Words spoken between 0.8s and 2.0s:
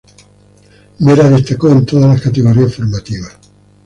Vera destacó en